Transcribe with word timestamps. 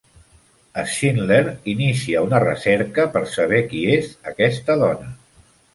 Schindler 0.93 1.43
inicia 1.73 2.25
una 2.31 2.41
recerca 2.47 3.07
per 3.19 3.25
saber 3.39 3.63
qui 3.75 3.87
és 3.99 4.13
aquesta 4.35 4.83
dona. 4.87 5.17